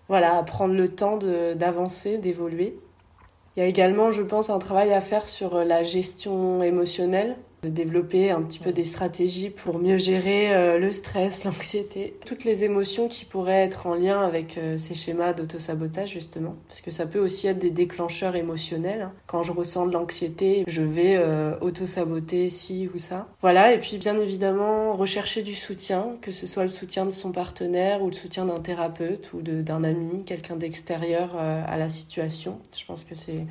[0.08, 2.78] voilà, prendre le temps d'avancer, d'évoluer.
[3.56, 7.68] Il y a également, je pense, un travail à faire sur la gestion émotionnelle, de
[7.68, 12.64] développer un petit peu des stratégies pour mieux gérer euh, le stress, l'anxiété, toutes les
[12.64, 17.06] émotions qui pourraient être en lien avec euh, ces schémas d'autosabotage justement, parce que ça
[17.06, 19.02] peut aussi être des déclencheurs émotionnels.
[19.02, 19.12] Hein.
[19.26, 23.26] Quand je ressens de l'anxiété, je vais euh, auto-saboter ci ou ça.
[23.40, 27.32] Voilà, et puis bien évidemment rechercher du soutien, que ce soit le soutien de son
[27.32, 32.58] partenaire ou le soutien d'un thérapeute ou d'un ami, quelqu'un d'extérieur à la situation.
[32.76, 33.46] Je pense que c'est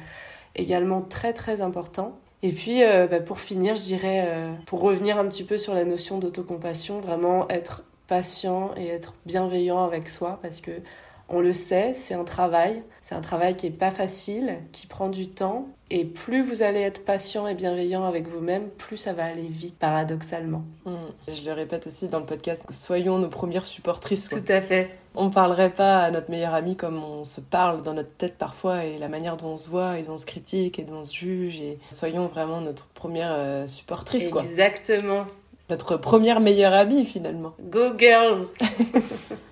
[0.56, 2.18] également très très important.
[2.44, 5.74] Et puis, euh, bah, pour finir, je dirais, euh, pour revenir un petit peu sur
[5.74, 10.72] la notion d'autocompassion, vraiment être patient et être bienveillant avec soi, parce que
[11.30, 12.84] on le sait, c'est un travail.
[13.02, 15.68] C'est un travail qui est pas facile, qui prend du temps.
[15.90, 19.78] Et plus vous allez être patient et bienveillant avec vous-même, plus ça va aller vite,
[19.78, 20.64] paradoxalement.
[20.86, 20.92] Mmh.
[21.30, 24.28] Je le répète aussi dans le podcast, soyons nos premières supportrices.
[24.28, 24.90] Tout à fait.
[25.16, 28.86] On parlerait pas à notre meilleur ami comme on se parle dans notre tête parfois
[28.86, 31.06] et la manière dont on se voit et dont on se critique et dont on
[31.06, 31.62] se juge.
[31.62, 34.44] Et soyons vraiment notre première euh, supportrice, quoi.
[34.44, 35.26] Exactement.
[35.70, 37.54] Notre première meilleure amie, finalement.
[37.62, 38.48] Go girls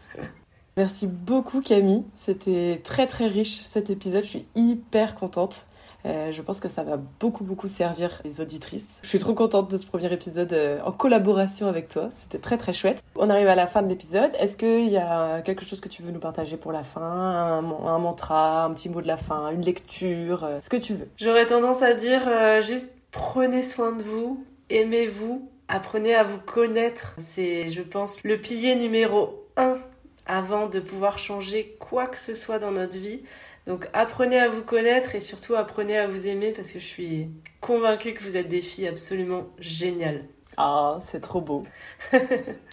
[0.78, 5.68] Merci beaucoup Camille, c'était très très riche cet épisode, je suis hyper contente.
[6.06, 9.00] Euh, je pense que ça va beaucoup beaucoup servir les auditrices.
[9.02, 12.58] Je suis trop contente de ce premier épisode euh, en collaboration avec toi, c'était très
[12.58, 13.02] très chouette.
[13.16, 16.04] On arrive à la fin de l'épisode, est-ce qu'il y a quelque chose que tu
[16.04, 17.02] veux nous partager pour la fin?
[17.02, 17.62] Un,
[18.00, 21.46] mantra, un petit mot de la fin, une lecture, euh, ce que tu veux J'aurais
[21.46, 22.30] tendance à dire
[22.62, 27.16] juste prenez soin de vous, aimez-vous, apprenez à vous connaître.
[27.20, 29.78] C'est je pense le pilier numéro un
[30.26, 33.22] avant de pouvoir changer quoi que ce soit dans notre vie.
[33.68, 37.30] Donc apprenez à vous connaître et surtout apprenez à vous aimer parce que je suis
[37.62, 40.26] convaincue que vous êtes des filles absolument géniales.
[40.58, 41.64] Ah, c'est trop beau.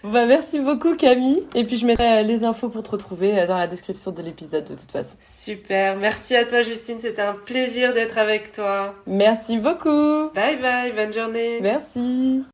[0.04, 1.42] bah, merci beaucoup Camille.
[1.54, 4.74] Et puis je mettrai les infos pour te retrouver dans la description de l'épisode de
[4.74, 5.16] toute façon.
[5.20, 5.96] Super.
[5.96, 6.98] Merci à toi Justine.
[7.00, 8.94] C'était un plaisir d'être avec toi.
[9.06, 10.30] Merci beaucoup.
[10.34, 10.92] Bye bye.
[10.92, 11.58] Bonne journée.
[11.60, 12.44] Merci.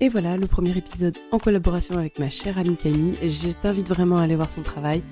[0.00, 3.16] Et voilà le premier épisode en collaboration avec ma chère amie Camille.
[3.22, 5.02] Je t'invite vraiment à aller voir son travail.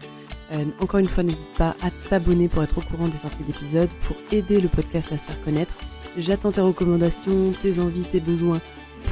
[0.53, 3.89] Euh, encore une fois, n'hésite pas à t'abonner pour être au courant des sorties d'épisodes,
[4.07, 5.73] pour aider le podcast à se faire connaître.
[6.19, 8.61] J'attends tes recommandations, tes envies, tes besoins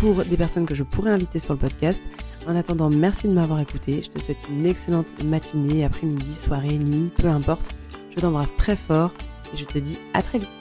[0.01, 2.03] pour des personnes que je pourrais inviter sur le podcast.
[2.47, 4.03] En attendant, merci de m'avoir écouté.
[4.03, 7.75] Je te souhaite une excellente matinée, après-midi, soirée, nuit, peu importe.
[8.15, 9.13] Je t'embrasse très fort
[9.55, 10.60] et je te dis à très vite.